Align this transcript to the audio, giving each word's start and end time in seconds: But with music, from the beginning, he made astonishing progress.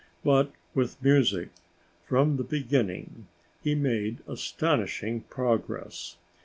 But 0.23 0.51
with 0.73 0.99
music, 1.03 1.49
from 2.07 2.37
the 2.37 2.43
beginning, 2.43 3.27
he 3.61 3.75
made 3.75 4.23
astonishing 4.27 5.21
progress. 5.29 6.17